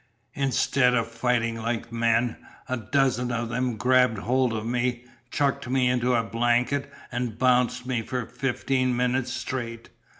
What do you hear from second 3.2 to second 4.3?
of them grabbed